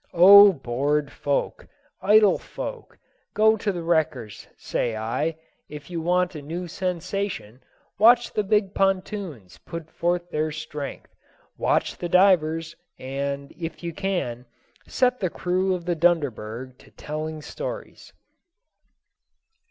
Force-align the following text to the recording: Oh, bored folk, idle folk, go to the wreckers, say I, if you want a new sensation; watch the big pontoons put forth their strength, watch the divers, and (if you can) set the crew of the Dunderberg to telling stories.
Oh, 0.15 0.51
bored 0.51 1.11
folk, 1.11 1.67
idle 2.01 2.39
folk, 2.39 2.97
go 3.35 3.55
to 3.55 3.71
the 3.71 3.83
wreckers, 3.83 4.47
say 4.57 4.97
I, 4.97 5.35
if 5.69 5.91
you 5.91 6.01
want 6.01 6.33
a 6.33 6.41
new 6.41 6.67
sensation; 6.67 7.61
watch 7.99 8.33
the 8.33 8.41
big 8.43 8.73
pontoons 8.73 9.59
put 9.59 9.91
forth 9.91 10.27
their 10.31 10.49
strength, 10.51 11.13
watch 11.55 11.97
the 11.99 12.09
divers, 12.09 12.75
and 12.97 13.53
(if 13.55 13.83
you 13.83 13.93
can) 13.93 14.47
set 14.87 15.19
the 15.19 15.29
crew 15.29 15.75
of 15.75 15.85
the 15.85 15.95
Dunderberg 15.95 16.79
to 16.79 16.89
telling 16.89 17.43
stories. 17.43 18.11